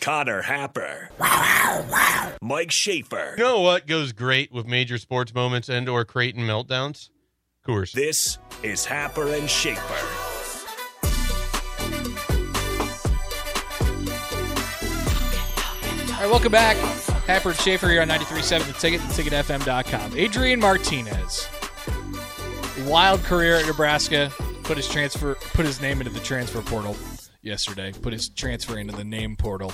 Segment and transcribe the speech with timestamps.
[0.00, 1.10] Connor Happer.
[2.42, 3.34] Mike Schaefer.
[3.36, 7.10] You know what goes great with major sports moments and or Creighton meltdowns?
[7.66, 7.92] Coors.
[7.92, 9.80] This is Happer and Schaefer.
[16.14, 16.76] All right, welcome back.
[17.26, 20.16] Happer and Schaefer here on 93.7 The Ticket, theticketfm.com.
[20.16, 21.48] Adrian Martinez.
[22.86, 24.32] Wild career at Nebraska.
[24.62, 26.94] Put his transfer put his name into the transfer portal
[27.42, 27.92] yesterday.
[27.92, 29.72] Put his transfer into the name portal.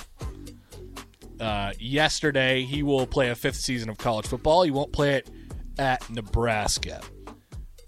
[1.39, 4.63] Uh, yesterday, he will play a fifth season of college football.
[4.63, 5.29] He won't play it
[5.77, 7.01] at Nebraska.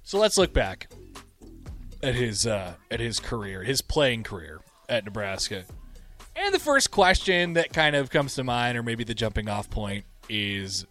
[0.03, 0.89] So let's look back
[2.03, 5.63] at his uh, at his career, his playing career at Nebraska.
[6.35, 9.69] And the first question that kind of comes to mind, or maybe the jumping off
[9.69, 10.85] point, is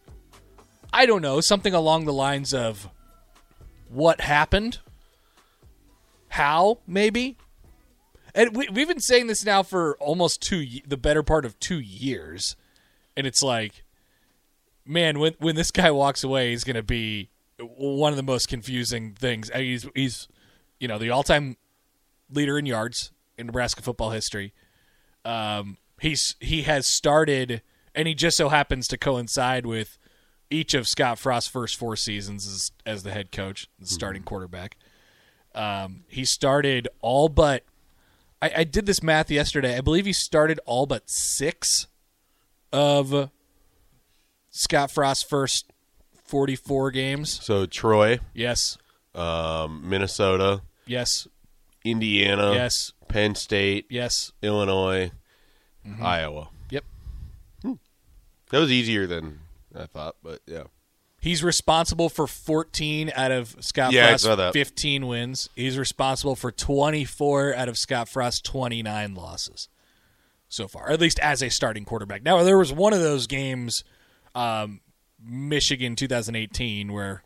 [0.92, 2.88] I don't know, something along the lines of
[3.88, 4.78] what happened?
[6.28, 7.36] How, maybe?
[8.36, 11.80] And we, we've been saying this now for almost two, the better part of two
[11.80, 12.54] years.
[13.16, 13.82] And it's like,
[14.84, 18.48] man, when when this guy walks away, he's going to be one of the most
[18.48, 19.50] confusing things.
[19.50, 20.28] Uh, He's he's
[20.78, 21.56] you know the all time
[22.30, 24.52] leader in yards in Nebraska football history.
[25.24, 27.62] Um, he's he has started,
[27.94, 29.96] and he just so happens to coincide with
[30.50, 34.76] each of Scott Frost's first four seasons as, as the head coach, the starting quarterback.
[35.54, 37.64] Um, he started all but.
[38.46, 39.76] I, I did this math yesterday.
[39.76, 41.86] I believe he started all but six
[42.72, 43.30] of
[44.50, 45.72] Scott Frost's first
[46.24, 47.42] forty-four games.
[47.44, 48.78] So Troy, Yes,
[49.14, 51.26] um, Minnesota, yes,
[51.84, 54.32] Indiana, yes, Penn State, yes.
[54.42, 55.10] Illinois,
[55.86, 56.04] Mm-hmm.
[56.04, 56.48] Iowa.
[56.70, 56.84] Yep.
[58.50, 59.38] That was easier than
[59.72, 60.64] I thought, but yeah.
[61.26, 65.48] He's responsible for 14 out of Scott Yeah, Frost's 15 wins.
[65.56, 69.68] He's responsible for 24 out of Scott Frost's 29 losses
[70.48, 72.22] so far, at least as a starting quarterback.
[72.22, 73.82] Now, there was one of those games,
[74.36, 74.80] um,
[75.20, 77.24] Michigan 2018, where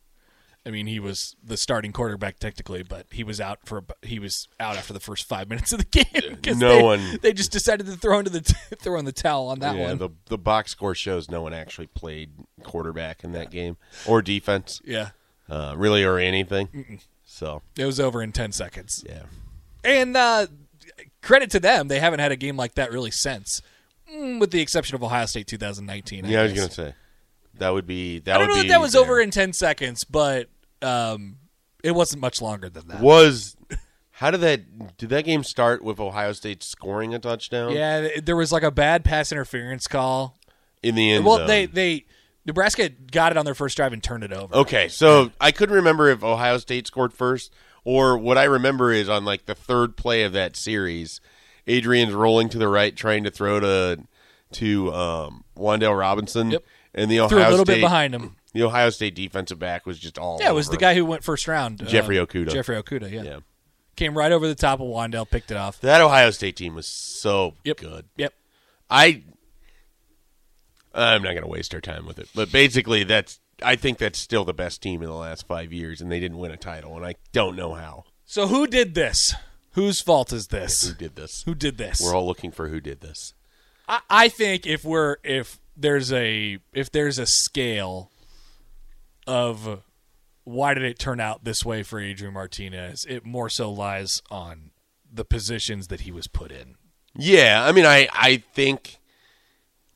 [0.65, 4.49] I mean he was the starting quarterback technically, but he was out for he was
[4.59, 7.87] out after the first five minutes of the game No they, one- they just decided
[7.87, 8.41] to throw into the
[8.79, 9.99] throw in the towel on that yeah, one.
[9.99, 12.31] the the box score shows no one actually played
[12.65, 13.77] quarterback in that game
[14.07, 15.11] or defense, yeah,
[15.49, 17.01] uh, really, or anything.
[17.25, 19.05] So it was over in 10 seconds.
[19.09, 19.23] yeah,
[19.85, 20.47] And uh,
[21.23, 23.63] credit to them, they haven't had a game like that really since,
[24.13, 26.25] Mm, with the exception of Ohio State 2019.
[26.25, 26.41] yeah.
[26.41, 26.95] I was gonna say
[27.59, 29.03] that would be that I don't know that that was there.
[29.03, 30.49] over in 10 seconds, but
[30.83, 31.37] um,
[31.85, 33.01] it wasn't much longer than that.
[33.01, 33.57] Was
[34.13, 37.73] how did that did that game start with Ohio State scoring a touchdown?
[37.73, 40.39] Yeah, there was like a bad pass interference call.
[40.83, 41.47] in the end well, zone.
[41.47, 42.05] they they
[42.47, 44.55] Nebraska got it on their first drive and turned it over.
[44.55, 47.53] Okay, so I couldn't remember if Ohio State scored first
[47.85, 51.21] or what I remember is on like the third play of that series,
[51.67, 53.99] Adrian's rolling to the right trying to throw to
[54.53, 56.65] to um, Wan'Dale Robinson, Yep.
[56.95, 58.37] and the Ohio Threw a little State bit behind him.
[58.53, 61.05] the Ohio State defensive back was just all Yeah, it was over the guy who
[61.05, 61.81] went first round.
[61.83, 62.51] uh, Jeffrey Okudah.
[62.51, 63.23] Jeffrey Okudah, yeah.
[63.23, 63.39] Yeah,
[63.97, 65.81] Came right over the top of Wan'Dale, picked it off.
[65.83, 67.77] that Ohio State team was so Yep.
[67.77, 68.07] good.
[68.17, 68.35] Yep.
[68.91, 69.23] I
[70.95, 74.19] I'm not going to waste our time with it, but basically that's I think that's
[74.19, 76.97] still the best team in the last five years, and they didn't win a title,
[76.97, 78.05] and I don't know how.
[78.25, 79.35] So who did this?
[79.73, 80.83] Whose fault is this?
[80.87, 81.43] Who did this?
[81.47, 82.01] Who did this?
[82.03, 83.35] We're all looking for who did this.
[83.89, 88.11] I, I think if we're if there's a if there's a scale
[89.27, 89.83] of
[90.45, 94.71] why did it turn out this way for Adrian Martinez, it more so lies on
[95.13, 96.77] the positions that he was put in.
[97.15, 98.99] Yeah, I mean, I I think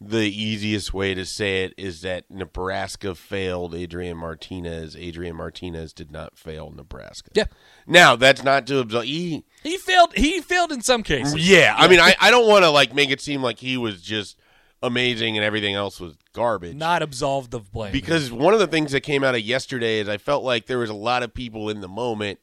[0.01, 4.97] the easiest way to say it is that Nebraska failed Adrian Martinez.
[4.97, 7.31] Adrian Martinez did not fail Nebraska.
[7.35, 7.45] Yeah.
[7.87, 9.05] Now that's not to absolve.
[9.05, 11.49] He, He failed he failed in some cases.
[11.49, 14.03] yeah, I mean, I, I don't want to like make it seem like he was
[14.03, 14.39] just
[14.83, 16.77] amazing and everything else was garbage.
[16.77, 17.93] Not absolved of blame.
[17.93, 20.79] because one of the things that came out of yesterday is I felt like there
[20.79, 22.41] was a lot of people in the moment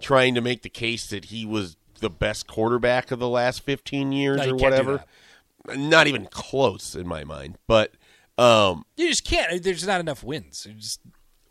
[0.00, 4.12] trying to make the case that he was the best quarterback of the last 15
[4.12, 5.04] years No, or whatever.
[5.74, 7.58] Not even close in my mind.
[7.66, 7.94] But
[8.38, 10.66] um you just can't there's not enough wins.
[10.76, 11.00] Just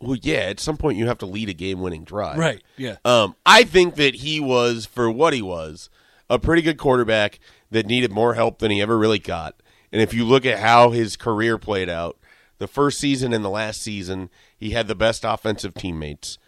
[0.00, 2.38] well yeah, at some point you have to lead a game-winning drive.
[2.38, 2.62] Right.
[2.76, 2.96] Yeah.
[3.04, 5.90] Um I think that he was for what he was
[6.28, 7.38] a pretty good quarterback
[7.70, 9.60] that needed more help than he ever really got.
[9.92, 12.18] And if you look at how his career played out,
[12.58, 16.38] the first season and the last season, he had the best offensive teammates.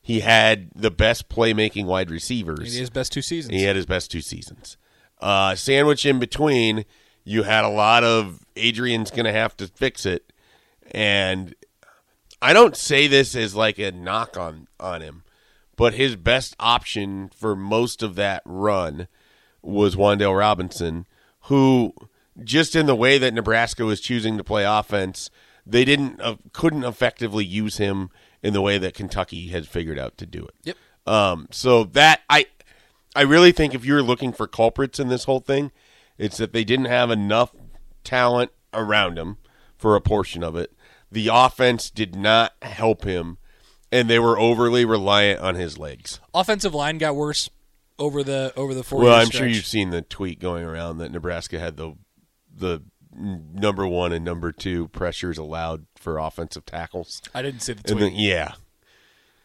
[0.00, 2.74] He had the best playmaking wide receivers.
[2.74, 3.54] His best two seasons.
[3.54, 4.76] He had his best two seasons.
[5.20, 6.84] Uh, sandwich in between,
[7.28, 10.32] you had a lot of Adrian's going to have to fix it,
[10.90, 11.54] and
[12.40, 15.24] I don't say this as like a knock on on him,
[15.76, 19.08] but his best option for most of that run
[19.62, 21.06] was Wan'Dale Robinson,
[21.42, 21.92] who
[22.42, 25.30] just in the way that Nebraska was choosing to play offense,
[25.66, 28.10] they didn't uh, couldn't effectively use him
[28.42, 30.54] in the way that Kentucky had figured out to do it.
[30.64, 30.76] Yep.
[31.06, 32.46] Um, so that I,
[33.16, 35.72] I really think if you're looking for culprits in this whole thing,
[36.18, 37.54] it's that they didn't have enough
[38.04, 39.38] talent around him
[39.76, 40.72] for a portion of it.
[41.10, 43.38] The offense did not help him,
[43.90, 46.20] and they were overly reliant on his legs.
[46.34, 47.48] Offensive line got worse
[47.98, 49.02] over the over the four.
[49.02, 49.38] Well, I'm stretch.
[49.38, 51.94] sure you've seen the tweet going around that Nebraska had the
[52.54, 52.82] the
[53.14, 57.22] number one and number two pressures allowed for offensive tackles.
[57.34, 57.98] I didn't see the tweet.
[57.98, 58.52] Then, yeah,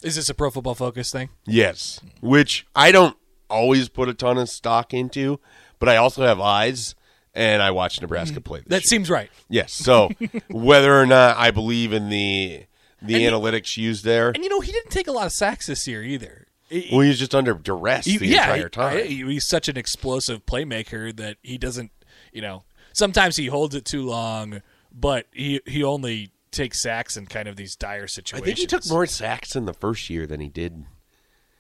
[0.04, 1.30] Is this a Pro Football Focus thing?
[1.46, 3.18] Yes, which I don't
[3.50, 5.40] always put a ton of stock into,
[5.84, 6.96] but I also have eyes
[7.34, 8.44] and I watch Nebraska mm-hmm.
[8.44, 8.60] play.
[8.60, 8.88] This That year.
[8.88, 9.30] seems right.
[9.50, 9.74] yes.
[9.74, 10.10] So
[10.50, 12.66] whether or not I believe in the
[13.02, 15.68] the And analytics used there, And you know, he didn't take a lot of sacks
[15.68, 16.48] this year either.
[16.70, 19.06] He- well, he's just under duress he- the yeah, entire time.
[19.06, 21.92] he- he's such an explosive playmaker that he doesn't.
[22.32, 22.64] You know,
[22.94, 24.62] sometimes he holds it too long,
[24.94, 28.42] but he he only takes sacks in kind of these dire situations.
[28.44, 30.86] I think he took more sacks in the first year than he did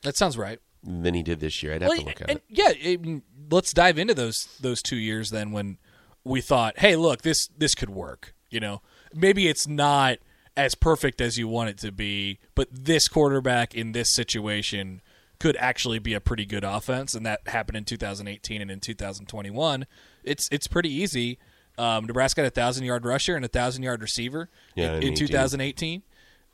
[0.03, 0.59] That sounds right.
[0.83, 1.73] than he did this year.
[1.73, 2.43] I'd have Well, to look at and it.
[2.47, 3.21] yeah, it-
[3.53, 5.77] let's dive into those those two years then when
[6.23, 8.33] we thought, hey, look, this this could work.
[8.49, 8.81] You know,
[9.13, 10.17] maybe it's not
[10.55, 15.01] as perfect as you want it to be, but this quarterback in this situation
[15.39, 19.85] could actually be a pretty good offense, and that happened in 2018 and in 2021.
[20.23, 21.39] It's it's pretty easy.
[21.77, 25.03] Um, Nebraska had a thousand yard rusher and a thousand yard receiver Yeah, in, in
[25.03, 25.27] in 18.
[25.27, 26.03] 2018,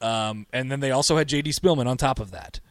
[0.01, 1.51] um, and then they also had J.D.
[1.51, 2.61] Spielman on top of that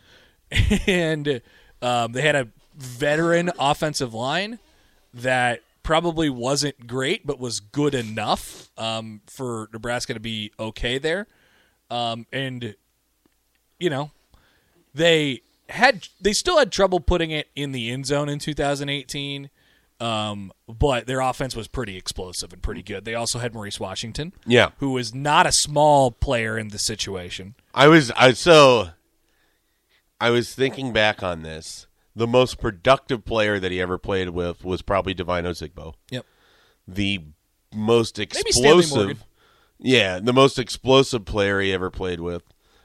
[0.86, 1.42] and
[1.82, 2.48] um, they had a
[2.78, 4.58] veteran offensive line
[5.12, 11.26] that probably wasn't great, but was good enough um, for Nebraska to be okay there.
[11.90, 12.75] Um, and
[13.78, 14.10] you know,
[14.94, 19.50] they had they still had trouble putting it in the end zone in 2018.
[20.00, 23.04] Um, but their offense was pretty explosive and pretty good.
[23.04, 24.70] They also had Maurice Washington, Yeah.
[24.78, 27.56] who was not a small player in the situation.
[27.75, 28.90] I was I so
[30.20, 31.88] I was thinking back on this.
[32.18, 35.94] The most productive player that he ever played with was probably Devine Ozigbo.
[36.10, 36.26] Yep.
[36.87, 37.20] The
[37.72, 39.25] most explosive.
[39.78, 42.42] Yeah, the most explosive player he ever played with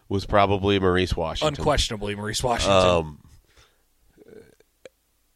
[0.08, 1.60] was probably Maurice Washington.
[1.60, 2.88] Unquestionably, Maurice Washington.
[2.88, 3.24] Um,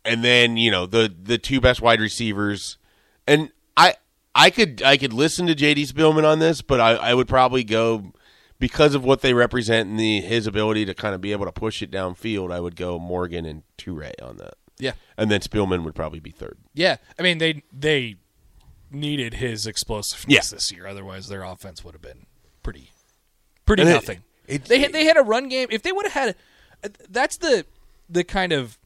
[0.05, 2.77] and then you know the the two best wide receivers,
[3.25, 3.95] and I
[4.35, 7.63] I could I could listen to JD Spielman on this, but I, I would probably
[7.63, 8.13] go
[8.59, 11.51] because of what they represent and the his ability to kind of be able to
[11.51, 12.51] push it downfield.
[12.51, 14.93] I would go Morgan and Toure on that, yeah.
[15.17, 16.57] and then Spielman would probably be third.
[16.73, 18.15] Yeah, I mean they they
[18.91, 20.55] needed his explosiveness Yeah.
[20.55, 20.87] this year.
[20.87, 22.25] Otherwise, their offense would have been
[22.63, 22.91] pretty
[23.65, 24.23] pretty And it- nothing.
[24.47, 25.67] it- they had, they had a run game.
[25.71, 26.35] If they would have
[26.83, 27.65] had, that's the
[28.09, 28.77] the kind of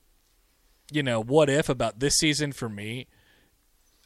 [0.92, 3.08] you know what if about this season for me.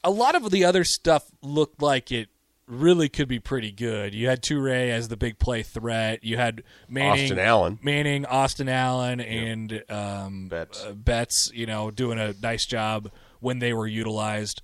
[0.03, 2.29] A lot of the other stuff looked like it
[2.67, 4.13] really could be pretty good.
[4.13, 6.23] You had Toure as the big play threat.
[6.23, 7.79] You had Manning, Austin Allen.
[7.81, 10.83] Manning, Austin Allen, and um, Betts.
[10.83, 11.51] uh, Betts.
[11.53, 14.61] You know, doing a nice job when they were utilized.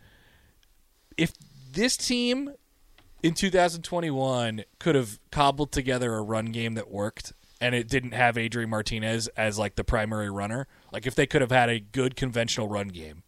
[1.17, 1.33] If
[1.71, 2.53] this team
[3.21, 8.37] in 2021 could have cobbled together a run game that worked and it didn't have
[8.37, 12.15] Adrian Martinez as like the primary runner, like if they could have had a good
[12.15, 13.21] conventional run game,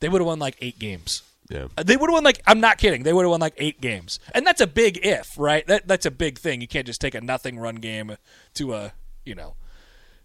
[0.00, 1.68] they would have won like eight games Yeah.
[1.76, 3.02] Uh, They would have won like I'm not kidding.
[3.02, 5.66] They would have won like eight games, and that's a big if, right?
[5.66, 6.60] That that's a big thing.
[6.60, 8.16] You can't just take a nothing run game
[8.54, 8.92] to a
[9.24, 9.54] you know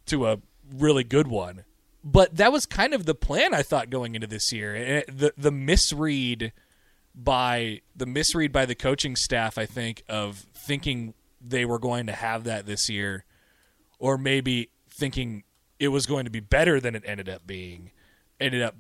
[0.07, 0.39] to a
[0.73, 1.65] really good one.
[2.03, 4.75] But that was kind of the plan I thought going into this year.
[4.75, 6.53] Eh, The the misread
[7.13, 11.13] by the misread by the coaching staff, I think, of thinking
[11.45, 13.25] they were going to have that this year,
[13.97, 15.43] or maybe thinking
[15.79, 17.91] it was going to be better than it ended up being,
[18.39, 18.75] ended up,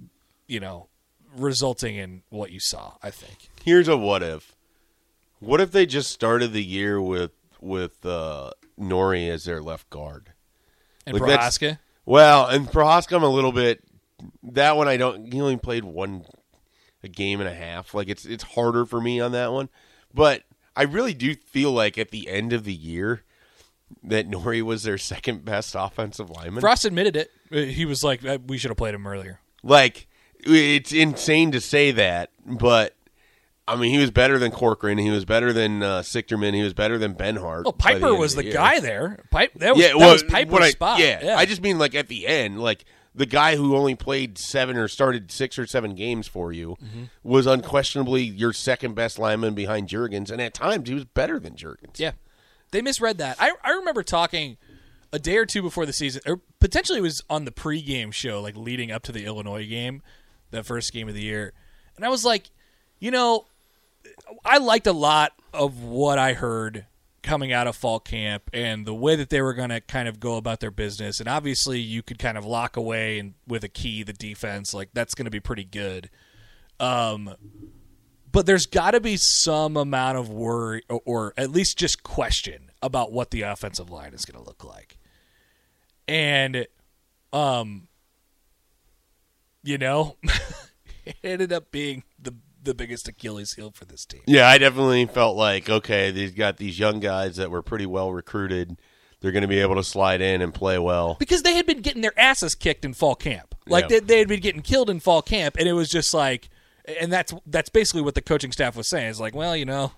[0.47, 0.87] you know,
[1.35, 2.93] resulting in what you saw.
[3.01, 3.49] I think.
[3.63, 4.55] Here's a what if.
[5.39, 7.31] What if they just started the year with
[7.61, 10.33] with uh, Nori as their left guard?
[11.05, 13.83] And Like, Prochazka, Well, and Prochazka, I'm a little bit.
[14.43, 15.31] That one I don't.
[15.31, 16.25] He only played one
[17.03, 17.93] a game and a half.
[17.93, 19.69] Like it's it's harder for me on that one.
[20.13, 20.43] But
[20.75, 23.23] I really do feel like at the end of the year
[24.03, 26.61] that Nori was their second best offensive lineman.
[26.61, 27.31] Frost admitted it.
[27.51, 30.07] Uh, He was like, "Uh, "We should have played him earlier." Like
[30.41, 32.95] it's insane to say that, but
[33.67, 34.97] I mean he was better than Corcoran.
[34.97, 36.53] He was better than uh, Sichterman.
[36.53, 37.63] He was better than Benhart.
[37.65, 38.53] Well, by the Piper was the year.
[38.53, 39.23] guy there.
[39.31, 40.99] Pipe that was, yeah, that was Piper's I- spot.
[40.99, 44.77] Yeah, I just mean like at the end, like the guy who only played seven
[44.77, 47.03] or started six or seven games for you Mm-hmm.
[47.23, 51.53] was unquestionably your second best lineman behind Jurgens, and at times he was better than
[51.55, 51.97] Jurgens.
[51.99, 52.11] Yeah,
[52.71, 53.35] they misread that.
[53.39, 54.57] I I remember talking
[55.11, 58.41] a day or two before the season, or potentially it was on the pregame show,
[58.41, 60.01] like leading up to the Illinois game,
[60.51, 61.53] that first game of the year,
[61.95, 62.49] and I was like,
[62.99, 63.45] you know,
[64.45, 66.85] I liked a lot of what I heard
[67.21, 70.19] coming out of fall camp and the way that they were going to kind of
[70.19, 71.19] go about their business.
[71.19, 74.89] And obviously, you could kind of lock away and with a key the defense, like
[74.93, 76.09] that's going to be pretty good.
[76.79, 77.35] Um,
[78.31, 82.71] but there's got to be some amount of worry or, or at least just question
[82.81, 84.97] about what the offensive line is going to look like.
[86.07, 86.65] And
[87.31, 87.88] um
[89.63, 90.17] you know,
[91.05, 94.21] it ended up being the the biggest Achilles heel for this team.
[94.27, 98.11] Yeah, I definitely felt like okay, they've got these young guys that were pretty well
[98.11, 98.79] recruited.
[99.21, 101.17] They're going to be able to slide in and play well.
[101.19, 103.53] Because they had been getting their asses kicked in fall camp.
[103.67, 103.99] Like Yeah.
[103.99, 106.47] they, they had been getting killed in fall camp and it was just like
[107.01, 109.09] and that's that's basically what the coaching staff was saying.
[109.09, 109.91] It's like, well, you know,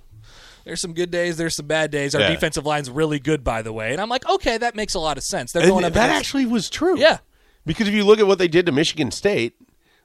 [0.66, 2.16] there's some good days, there's some bad days.
[2.16, 2.30] Our Yeah.
[2.30, 3.92] defensive line's really good, by the way.
[3.92, 5.52] And I'm like, okay, that makes a lot of sense.
[5.52, 6.98] They're And going up that against- actually was true.
[7.00, 7.20] Yeah.
[7.66, 9.56] Because if you look at what they did to Michigan State,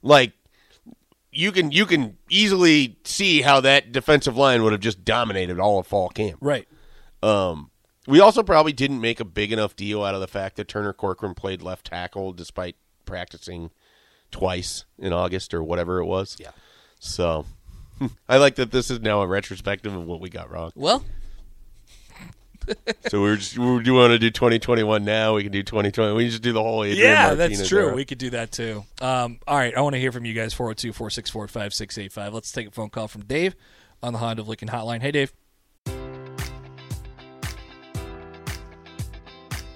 [0.03, 0.33] like
[1.33, 5.79] you can you can easily see how that defensive line would have just dominated all
[5.79, 6.39] of fall camp.
[6.41, 6.67] Right.
[7.23, 7.71] Um,
[8.07, 10.93] we also probably didn't make a big enough deal out of the fact that Turner
[10.93, 13.71] Corcoran played left tackle despite practicing
[14.31, 16.37] twice in August or whatever it was.
[16.39, 16.51] Yeah.
[17.01, 17.47] So
[18.29, 20.73] I like that this is now a retrospective of what we got wrong.
[20.75, 21.05] Well,
[23.09, 25.35] So we're just we do want to do 2021 now.
[25.35, 26.15] We can do 2020.
[26.15, 27.87] We just do the whole Adrian yeah, Martinez that's true.
[27.87, 27.95] era.
[27.95, 28.85] We could do that too.
[29.01, 32.35] Um, all right, I want to hear from you guys 402 464 5685.
[32.35, 33.55] Let's take a phone call from Dave
[34.03, 35.03] on the Honda of Lincoln hotline.
[35.03, 35.33] Hey, Dave.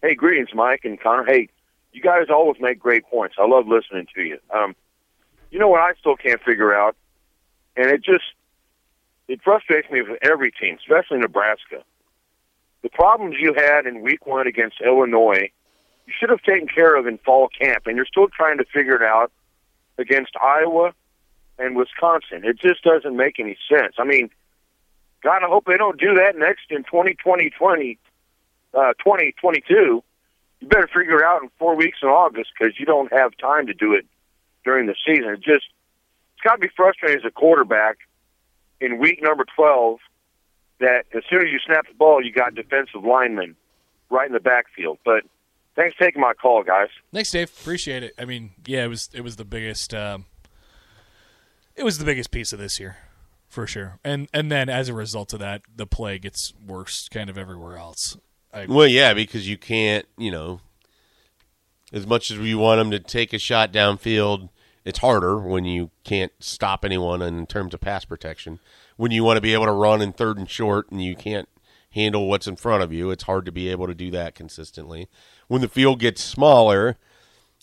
[0.00, 1.24] Hey, greetings, Mike and Connor.
[1.24, 1.48] Hey,
[1.92, 3.34] you guys always make great points.
[3.38, 4.38] I love listening to you.
[4.54, 4.76] Um,
[5.50, 6.94] you know what I still can't figure out,
[7.76, 8.24] and it just
[9.26, 11.82] it frustrates me with every team, especially Nebraska.
[12.82, 15.50] The problems you had in Week One against Illinois,
[16.06, 18.94] you should have taken care of in fall camp, and you're still trying to figure
[18.94, 19.32] it out
[19.98, 20.92] against Iowa
[21.58, 22.44] and Wisconsin.
[22.44, 23.94] It just doesn't make any sense.
[23.98, 24.30] I mean,
[25.24, 27.98] God, I hope they don't do that next in 2020, 20,
[28.74, 30.02] uh, 2022.
[30.60, 33.66] You better figure it out in four weeks in August because you don't have time
[33.68, 34.06] to do it
[34.64, 35.30] during the season.
[35.30, 35.66] It just
[36.34, 37.98] it's got to be frustrating as a quarterback
[38.80, 39.98] in week number 12
[40.80, 43.56] that as soon as you snap the ball, you got defensive linemen
[44.10, 44.98] right in the backfield.
[45.04, 45.24] But
[45.74, 46.88] thanks for taking my call, guys.
[47.12, 47.50] Thanks, Dave.
[47.60, 48.14] Appreciate it.
[48.18, 50.26] I mean, yeah, it was it was the biggest um,
[51.76, 52.96] it was the biggest piece of this year
[53.48, 53.98] for sure.
[54.04, 57.76] And and then as a result of that, the play gets worse kind of everywhere
[57.76, 58.16] else.
[58.58, 60.60] I, Well, yeah, because you can't, you know,
[61.92, 64.50] as much as we want them to take a shot downfield,
[64.84, 68.58] it's harder when you can't stop anyone in terms of pass protection.
[68.96, 71.48] When you want to be able to run in third and short and you can't
[71.90, 75.08] handle what's in front of you, it's hard to be able to do that consistently.
[75.46, 76.96] When the field gets smaller,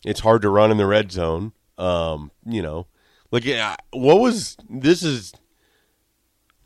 [0.04, 1.54] it's hard to run in the red zone.
[1.78, 2.88] Um, you know,
[3.32, 3.46] like
[3.92, 5.34] what was this is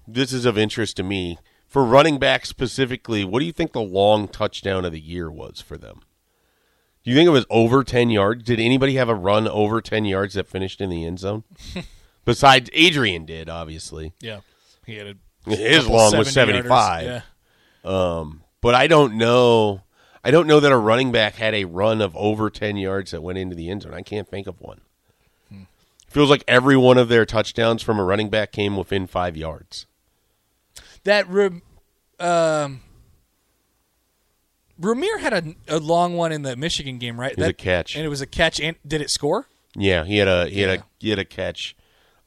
[0.08, 3.24] this is of interest to me for running back specifically.
[3.24, 6.02] What do you think the long touchdown of the year was for them?
[7.04, 8.44] Do you think it was over ten yards?
[8.44, 11.44] Did anybody have a run over ten yards that finished in the end zone?
[12.26, 14.12] Besides Adrian did, obviously.
[14.20, 14.42] yeah,
[14.86, 15.08] he had
[15.48, 16.32] a His long was 70-yarders.
[16.34, 17.06] seventy-five.
[17.06, 17.22] Yeah.
[17.86, 19.84] Um, but I don't know.
[20.24, 23.22] I don't know that a running back had a run of over ten yards that
[23.24, 23.94] went into the end zone.
[23.94, 24.82] I can't think of one.
[26.08, 29.86] Feels like every one of their touchdowns from a running back came within five yards.
[31.10, 31.26] That
[32.20, 32.82] um,
[34.80, 37.36] Rahmir had a, a long one in the Michigan game, right?
[37.36, 37.96] was That- a catch.
[37.96, 38.60] and it was a catch.
[38.60, 39.48] And did it score?
[39.76, 40.76] Yeah, he had a he had Yeah.
[40.76, 41.76] a he had a catch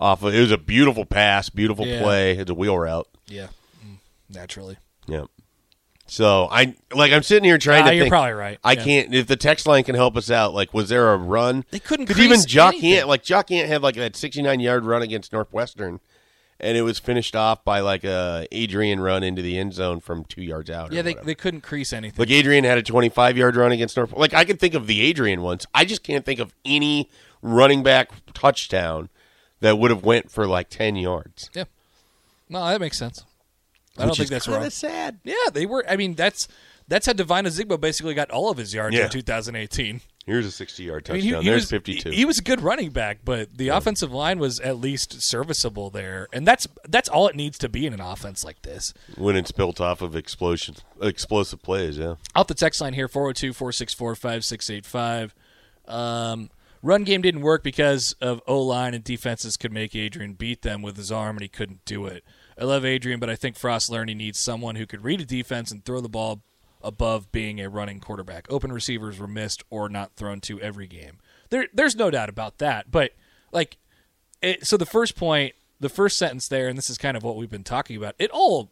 [0.00, 2.02] off of it was a beautiful pass, beautiful Yeah.
[2.02, 2.32] play.
[2.36, 3.08] It's a wheel route.
[3.26, 3.48] Yeah,
[3.84, 3.98] Mm,
[4.28, 4.76] naturally.
[5.06, 5.24] Yeah.
[6.06, 8.12] So I like I'm sitting here trying Ah, to you're think.
[8.12, 8.58] probably right.
[8.62, 8.84] I Yeah.
[8.84, 10.54] can't if the text line can help us out.
[10.54, 11.64] Like, was there a run?
[11.70, 12.74] They couldn't Because even Jock.
[12.82, 16.00] Ant, like Jock Ant, had like that 69 yard run against Northwestern,
[16.62, 20.24] and it was finished off by like a Adrian run into the end zone from
[20.24, 20.92] two yards out.
[20.92, 21.26] Yeah, they, whatever.
[21.26, 22.18] they couldn't crease anything.
[22.18, 24.12] Like Adrian had a 25 yard run against North.
[24.12, 25.66] Like I can think of the Adrian ones.
[25.74, 27.10] I just can't think of any
[27.42, 29.08] running back touchdown
[29.60, 31.50] that would have went for like 10 yards.
[31.54, 31.64] yeah,
[32.48, 33.24] no, that makes sense.
[33.98, 34.68] I don't think that's wrong.
[34.70, 35.18] sad.
[35.24, 35.84] Yeah, they were.
[35.88, 36.48] I mean, that's
[36.88, 39.04] that's how Devine Ozigbo basically got all of his yards Yeah.
[39.04, 40.00] in 2018.
[40.24, 41.24] Here's a 60 yard I touchdown.
[41.24, 42.10] mean, he, he There's was 52.
[42.10, 45.90] He, he was a good running back, but the offensive line was at least serviceable
[45.90, 48.94] there, and that's that's all it needs to be in an offense like this.
[49.16, 51.98] when it's built off of explosion, explosive plays.
[51.98, 52.14] Yeah.
[52.36, 55.34] Out the text line here 402 464 5685.
[55.88, 56.50] Um,
[56.84, 60.82] Run game didn't work because of O line and defenses could make Adrian beat them
[60.82, 62.24] with his arm, and he couldn't do it.
[62.60, 65.24] I love Adrian, but I think Frost learned he needs someone who could read a
[65.24, 66.42] defense and throw the ball
[66.84, 68.46] above being a running quarterback.
[68.50, 71.18] Open receivers were missed or not thrown to every game.
[71.50, 72.90] There, there's no doubt about that.
[72.90, 73.12] But
[73.52, 73.78] like,
[74.40, 77.36] it, so the first point, the first sentence there, and this is kind of what
[77.36, 78.14] we've been talking about.
[78.18, 78.70] It all,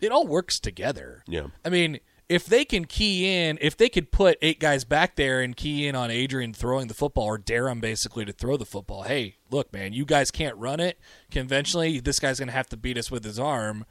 [0.00, 1.22] it all works together.
[1.26, 1.48] Yeah.
[1.64, 5.42] I mean, if they can key in, if they could put eight guys back there
[5.42, 8.64] and key in on Adrian throwing the football or dare him basically to throw the
[8.64, 10.98] football, hey, look, man, you guys can't run it
[11.30, 12.00] conventionally.
[12.00, 13.84] This guy's going to have to beat us with his arm.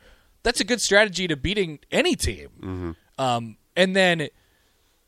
[0.43, 2.95] That's a good strategy to beating any team.
[3.19, 4.27] Um, and then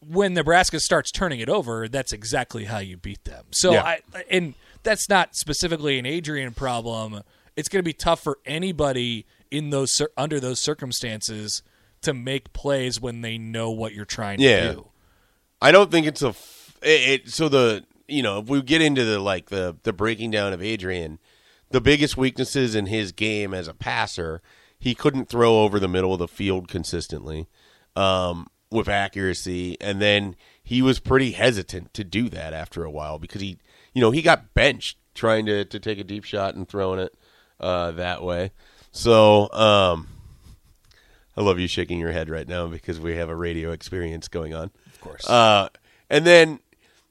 [0.05, 3.45] when Nebraska starts turning it over, that's exactly how you beat them.
[3.51, 3.83] So Yeah.
[3.83, 7.21] I and that's not specifically an Adrian problem.
[7.55, 11.62] It's going to be tough for anybody in those under those circumstances
[12.01, 14.67] to make plays when they know what you're trying Yeah.
[14.67, 14.88] to do.
[15.62, 16.29] I don't think it's a.
[16.29, 19.93] F- it, it, so the you know if we get into the like the the
[19.93, 21.19] breaking down of Adrian,
[21.69, 24.41] the biggest weaknesses in his game as a passer,
[24.77, 27.47] he couldn't throw over the middle of the field consistently,
[27.95, 33.19] um, with accuracy, and then he was pretty hesitant to do that after a while
[33.19, 33.57] because he
[33.93, 37.13] you know he got benched trying to to take a deep shot and throwing it
[37.59, 38.51] uh, that way.
[38.91, 40.07] So um,
[41.36, 44.53] I love you shaking your head right now because we have a radio experience going
[44.53, 44.71] on.
[44.93, 45.29] Of course.
[45.29, 45.69] Uh,
[46.09, 46.59] and then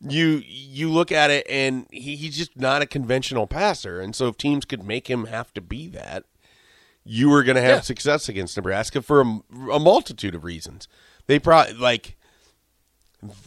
[0.01, 4.01] you you look at it and he, he's just not a conventional passer.
[4.01, 6.25] And so if teams could make him have to be that,
[7.05, 7.81] you were going to have Yeah.
[7.81, 9.25] success against Nebraska for a,
[9.73, 10.87] a multitude of reasons.
[11.27, 12.17] They probably like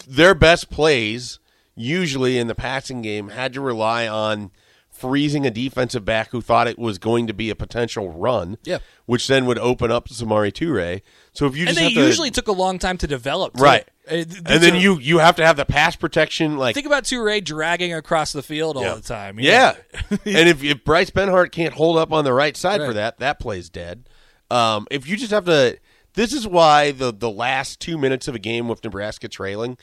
[0.07, 1.39] their best plays
[1.75, 4.51] usually in the passing game had to rely on
[4.89, 8.77] freezing a defensive back who thought it was going to be a potential run, Yeah.
[9.05, 11.01] which then would open up Samori Toure.
[11.33, 13.63] So if you just And they to, usually took a long time to develop, too.
[13.63, 17.03] right, Uh, and then you you have to have the pass protection like think about
[17.03, 18.93] Toure dragging across the field all Yeah.
[18.95, 19.38] the time.
[19.38, 19.75] Yeah.
[20.09, 23.38] and if, if Bryce Benhart can't hold up on the right side for that, that
[23.38, 24.07] play's dead.
[24.49, 25.77] Um, if you just have to,
[26.15, 29.78] this is why the the last two minutes of a game with Nebraska trailing,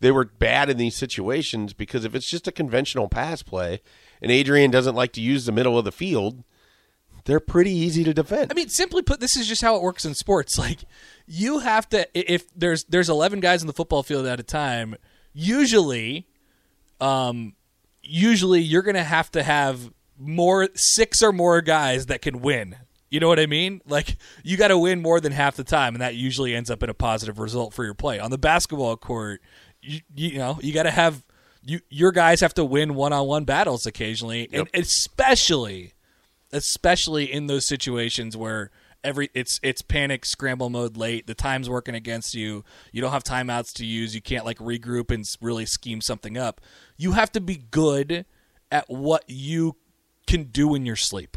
[0.00, 3.80] they were bad in these situations because if it's just a conventional pass play
[4.20, 6.42] and Adrian doesn't like to use the middle of the field,
[7.24, 8.50] they're pretty easy to defend.
[8.50, 10.58] I mean, simply put, this is just how it works in sports.
[10.64, 10.80] Like,
[11.26, 14.96] you have to if there's there's 11 guys in the football field at a time.
[15.32, 16.26] Usually,
[17.00, 17.54] um,
[18.02, 22.76] usually you're gonna have to have more six or more guys that can win.
[23.10, 23.80] You know what I mean?
[23.86, 26.82] Like you got to win more than half the time, and that usually ends up
[26.82, 28.18] in a positive result for your play.
[28.18, 29.40] On the basketball court,
[29.80, 31.22] you, you know you got to have
[31.62, 35.92] you your guys have to win one on one battles occasionally, and especially
[36.52, 38.70] especially in those situations where
[39.02, 43.22] every it's it's panic scramble mode late the time's working against you you don't have
[43.22, 46.60] timeouts to use you can't like regroup and really scheme something up
[46.96, 48.24] you have to be good
[48.72, 49.76] at what you
[50.26, 51.36] can do in your sleep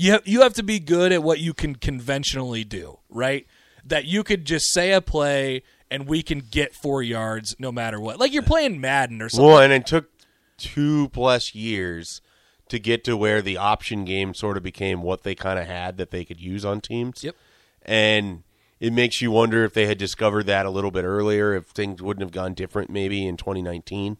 [0.00, 3.46] you have, you have to be good at what you can conventionally do right
[3.84, 8.00] that you could just say a play and we can get four yards no matter
[8.00, 10.10] what like you're playing madden or something Well, and it took
[10.56, 12.20] two plus years
[12.70, 15.96] to get to where the option game sort of became what they kind of had
[15.96, 17.24] that they could use on teams.
[17.24, 17.34] Yep.
[17.82, 18.44] And
[18.78, 22.00] it makes you wonder if they had discovered that a little bit earlier, if things
[22.00, 24.18] wouldn't have gone different maybe in 2019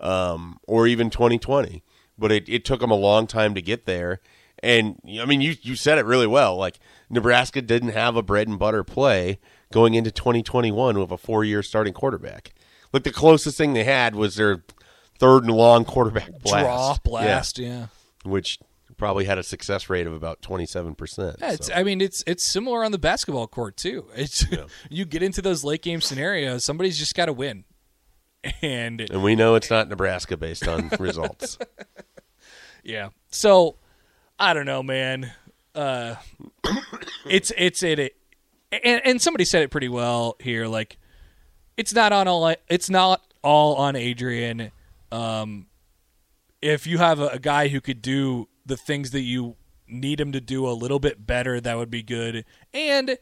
[0.00, 1.82] um, or even 2020.
[2.18, 4.20] But it, it took them a long time to get there.
[4.62, 6.56] And I mean, you you said it really well.
[6.56, 6.78] Like
[7.10, 9.38] Nebraska didn't have a bread and butter play
[9.72, 12.52] going into 2021 with a four year starting quarterback.
[12.92, 14.64] Like the closest thing they had was their
[15.18, 16.64] third and long quarterback blast.
[16.64, 17.86] draw blast yeah.
[18.24, 18.58] which
[18.96, 21.36] probably had a success rate of about 27%.
[21.38, 21.74] Yeah, it's, so.
[21.74, 24.06] I mean, it's it's similar on the basketball court too.
[24.14, 24.46] It's
[24.90, 27.64] you get into those late game scenarios, somebody's just got to win,
[28.62, 31.58] and and we know it's not Nebraska based on results.
[32.82, 33.10] yeah.
[33.30, 33.76] So
[34.38, 35.32] I don't know, man.
[35.74, 36.16] Uh,
[37.26, 38.16] it's it's it, it
[38.72, 40.66] and, and somebody said it pretty well here.
[40.66, 40.98] Like,
[41.76, 42.54] it's not on all.
[42.68, 44.70] It's not all on Adrian.
[45.12, 45.66] Um,
[46.60, 49.56] if you have a, a guy who could do the things that you
[49.88, 52.44] need him to do a little bit better, that would be good.
[52.74, 53.18] And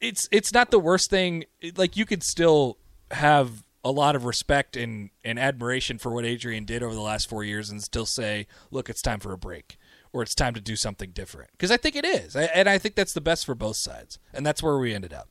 [0.00, 1.44] it's it's not the worst thing.
[1.76, 2.78] Like you could still
[3.10, 7.28] have a lot of respect and, and admiration for what Adrian did over the last
[7.28, 9.78] four years, and still say, "Look, it's time for a break."
[10.12, 12.78] Or it's time to do something different because I think it is, I, and I
[12.78, 15.28] think that's the best for both sides, and that's where we ended up.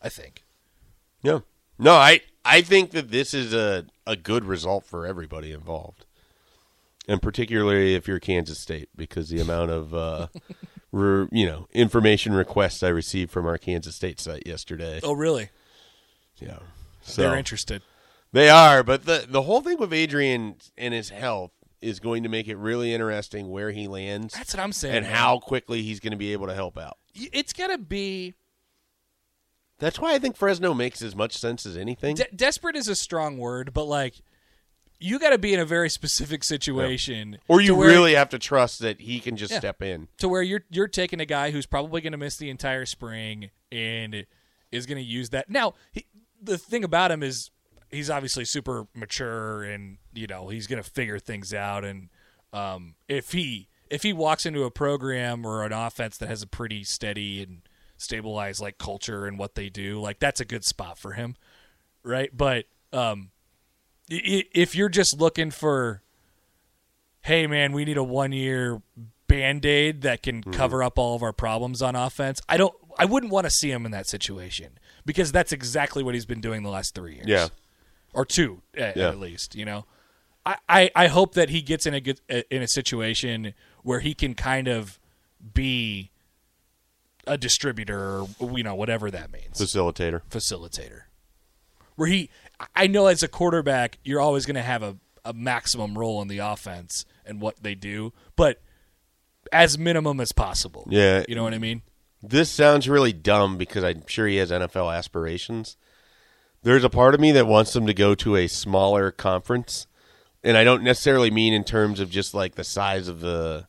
[0.00, 0.44] I think.
[1.22, 1.40] yeah.
[1.78, 6.04] No, I I think that this is a a good result for everybody involved.
[7.08, 10.26] And particularly if you're Kansas State because the amount of uh
[10.92, 15.00] re, you know, information requests I received from our Kansas State site yesterday.
[15.02, 15.48] Oh, really?
[16.36, 16.58] Yeah.
[17.02, 17.82] So They're interested.
[18.32, 22.28] They are, but the the whole thing with Adrian and his health is going to
[22.28, 24.96] make it really interesting where he lands That's what I'm saying.
[24.96, 25.14] and man.
[25.14, 26.98] how quickly he's going to be able to help out.
[27.14, 28.34] It's it's to be
[29.78, 32.16] That's why I think Fresno makes as much sense as anything.
[32.16, 34.14] de- desperate is a strong word, but like
[35.02, 38.38] you got to be in a very specific situation, or you where- really have to
[38.38, 39.58] trust that he can just Yeah.
[39.58, 40.08] step in.
[40.18, 43.50] to where you're you're taking a guy who's probably going to miss the entire spring
[43.72, 44.26] and
[44.70, 45.48] is going to use that.
[45.48, 46.04] Now, he,
[46.42, 47.50] the thing about him is
[47.90, 51.84] he's obviously super mature and you know he's going to figure things out.
[51.84, 52.08] And
[52.52, 56.46] um, if he if he walks into a program or an offense that has a
[56.46, 57.62] pretty steady and
[57.96, 61.36] stabilized like culture and what they do, like that's a good spot for him,
[62.02, 62.30] right?
[62.36, 63.30] But um,
[64.08, 66.02] if you're just looking for
[67.22, 68.80] hey man, we need a one year
[69.26, 70.52] band aid that can Mm-hmm.
[70.52, 72.40] cover up all of our problems on offense.
[72.48, 76.14] I don't I wouldn't want to see him in that situation because that's exactly what
[76.14, 77.26] he's been doing the last three years.
[77.28, 77.48] Yeah.
[78.12, 79.08] Or two eh, at, Yeah.
[79.08, 79.84] at least, you know.
[80.44, 84.00] I, I, I hope that he gets in a good eh, in a situation where
[84.00, 84.98] he can kind of
[85.54, 86.10] be
[87.26, 90.22] a distributor or you know, whatever that means Facilitator.
[90.30, 91.02] facilitator.
[91.96, 92.30] Where he,
[92.74, 96.28] I know as a quarterback, you're always going to have a, a maximum role in
[96.28, 98.60] the offense and what they do, but
[99.52, 100.86] as minimum as possible.
[100.88, 101.24] Yeah.
[101.28, 101.82] You know what I mean?
[102.22, 105.76] This sounds really dumb because I'm sure he has NFL aspirations.
[106.62, 109.86] There's a part of me that wants them to go to a smaller conference,
[110.44, 113.66] and I don't necessarily mean in terms of just like the size of the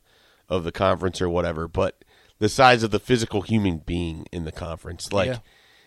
[0.48, 2.04] of the conference or whatever, but
[2.38, 5.12] the size of the physical human being in the conference.
[5.12, 5.38] Like Yeah.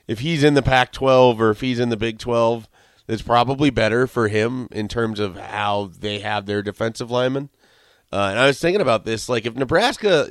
[0.08, 2.68] if he's in the Pac-12 or if he's in the Big 12,
[3.08, 7.50] it's probably better for him in terms of how they have their defensive linemen.
[8.12, 10.30] Uh, and I was thinking about this, like if Nebraska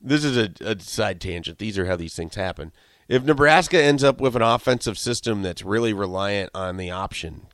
[0.00, 1.58] this is a, a side tangent.
[1.58, 2.72] These are how these things happen.
[3.08, 7.46] If Nebraska ends up with an offensive system that's really reliant on the option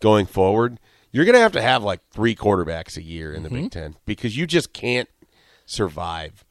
[0.00, 0.78] going forward,
[1.10, 3.68] you're going to have to have like three quarterbacks a year in the Big mm-hmm.
[3.68, 5.08] Ten because you just can't
[5.64, 6.44] survive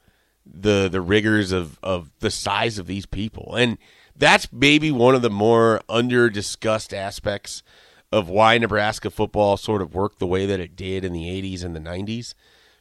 [0.43, 3.77] the the rigors of of the size of these people, and
[4.15, 7.63] that's maybe one of the more under discussed aspects
[8.11, 11.63] of why Nebraska football sort of worked the way that it did in the 80s
[11.63, 12.33] and the 90s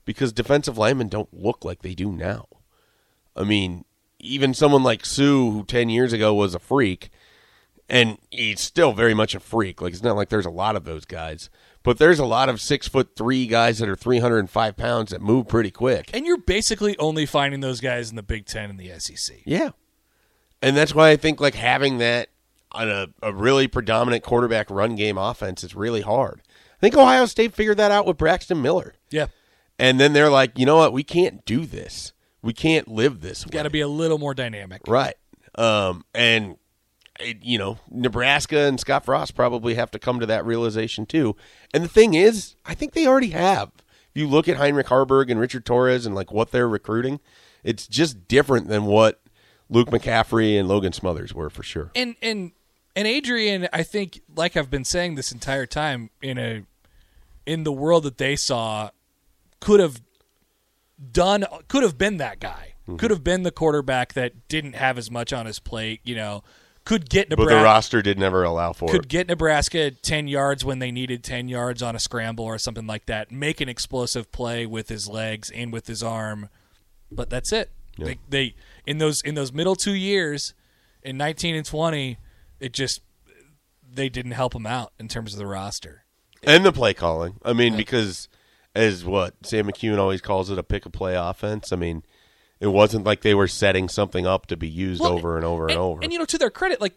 [0.05, 2.47] because defensive linemen don't look like they do now.
[3.37, 3.85] I mean,
[4.19, 7.11] even someone like Suh, who 10 years ago was a freak,
[7.89, 9.81] and he's still very much a freak.
[9.81, 11.51] Like, it's not like there's a lot of those guys,
[11.83, 15.49] but there's a lot of six foot three guys that are 305 pounds that move
[15.49, 16.11] pretty quick.
[16.13, 19.39] And you're basically only finding those guys in the Big Ten and the SEC.
[19.45, 19.71] Yeah.
[20.63, 22.29] And that's why I think like having that
[22.73, 26.43] on a, a really predominant quarterback run game offense is really hard.
[26.49, 28.95] I think Ohio State figured that out with Braxton Miller.
[29.11, 29.27] Yeah.
[29.81, 30.93] And then they're like, you know what?
[30.93, 32.13] We can't do this.
[32.43, 33.45] We can't live this.
[33.47, 34.83] Got to be a little more dynamic.
[34.87, 35.15] Right.
[35.57, 36.59] Um, and,
[37.19, 41.35] it, you know, Nebraska and Scott Frost probably have to come to that realization too.
[41.73, 43.71] And the thing is, I think they already have.
[44.15, 47.21] If you look at Heinrich Haarberg and Richard Torres and like what they're recruiting,
[47.63, 49.21] it's just different than what
[49.69, 51.91] Luke McCaffrey and Logan Smothers were for sure.
[51.95, 52.53] And and
[52.97, 56.65] and Adrian, I think, like I've been saying this entire time, in a
[57.47, 58.91] in the world that they saw,
[59.61, 60.01] could have
[61.13, 62.97] done, could have been that guy, Mm-hmm.
[62.97, 66.01] could have been the quarterback that didn't have as much on his plate.
[66.03, 66.43] You know,
[66.85, 67.63] could get But the Nebraska.
[67.65, 69.09] roster did never allow for Could it.
[69.09, 73.05] get Nebraska 10 yards when they needed 10 yards on a scramble or something like
[73.07, 73.31] that.
[73.31, 76.49] Make an explosive play with his legs and with his arm.
[77.13, 77.71] But that's it.
[77.99, 78.55] They, they
[78.87, 80.55] in those in those middle 2 years
[81.03, 82.17] in 19 and 20,
[82.61, 83.03] it just
[83.93, 86.05] they didn't help him out in terms of the roster.
[86.43, 87.35] And the play calling.
[87.45, 88.27] I mean, because
[88.75, 91.73] as what Sam McKewon always calls it, a pick a play offense.
[91.73, 92.03] I mean,
[92.61, 95.65] it wasn't like they were setting something up to be used Well, over and over
[95.65, 96.01] and, and, over.
[96.03, 96.95] And you know, to their credit, like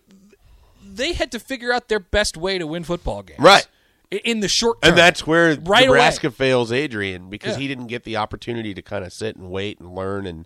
[0.86, 3.40] they had to figure out their best way to win football games.
[3.40, 3.68] Right.
[4.12, 4.90] In the short term.
[4.90, 7.62] And that's where Right Nebraska fails Adrian because Yeah.
[7.62, 10.46] he didn't get the opportunity to kind of sit and wait and learn and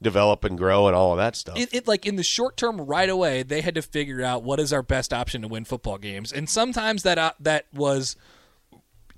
[0.00, 1.58] develop and grow and all of that stuff.
[1.58, 4.60] it, it like in the short term right away they had to figure out what
[4.60, 8.14] is our best option to win football games and sometimes that uh, that was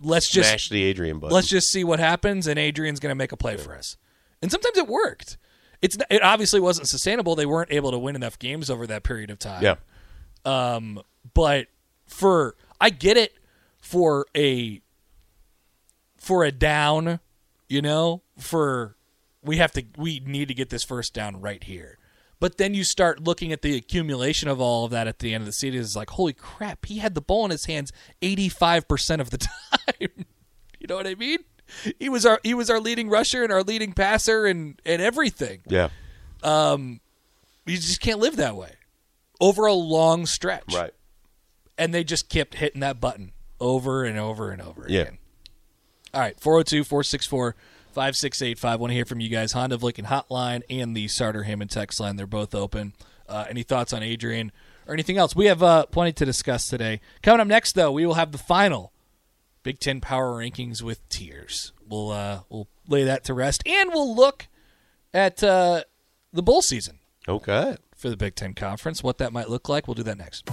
[0.02, 1.34] let's just Smash the Adrian button.
[1.34, 3.96] let's just see what happens and Adrian's going to make a play for us.
[4.42, 5.36] And sometimes it worked.
[5.82, 7.34] It's it obviously wasn't sustainable.
[7.34, 9.62] They weren't able to win enough games over that period of time.
[9.62, 9.76] Yeah.
[10.44, 11.00] um
[11.34, 11.66] but
[12.06, 13.34] for I get it
[13.80, 14.80] for a
[16.16, 17.20] for a down
[17.68, 18.96] you know for
[19.42, 21.96] we have to we need to get this first down right here.
[22.40, 25.42] But then you start looking at the accumulation of all of that at the end
[25.42, 29.20] of the season it's like holy crap he had the ball in his hands 85%
[29.20, 29.38] of the
[29.69, 29.69] time
[30.90, 31.38] know what i mean
[31.98, 35.61] he was our he was our leading rusher and our leading passer and and everything
[35.68, 35.88] Yeah.
[36.42, 37.00] Um,
[37.66, 38.72] you just can't live that way
[39.40, 40.92] over a long stretch Right.
[41.79, 45.00] and they just kept hitting that button over and over and over Yeah.
[45.03, 45.18] again.
[46.12, 47.55] All right, 402 464
[47.92, 48.81] 5685.
[48.81, 49.53] Want to hear from you guys.
[49.53, 52.16] Honda of Lincoln Hotline and the Sartor Hamann text line.
[52.16, 52.94] They're both open.
[53.29, 54.50] Uh, any thoughts on Adrian
[54.88, 55.37] or anything else?
[55.37, 57.00] We have uh, plenty to discuss today.
[57.22, 58.92] Coming up next, though, we will have the final
[59.62, 61.73] Big Ten power rankings with tiers.
[61.88, 64.46] We'll, uh, we'll lay that to rest and we'll look
[65.12, 65.83] at uh,
[66.33, 67.77] the bowl season Okay.
[67.94, 69.87] for the Big Ten Conference, what that might look like.
[69.87, 70.49] We'll do that next.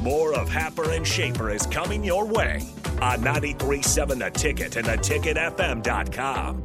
[0.00, 2.60] More of Happer and Schaefer is coming your way
[3.02, 6.64] on 93.7 The Ticket and theticketfm.com.